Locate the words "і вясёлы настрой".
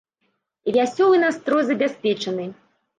0.71-1.63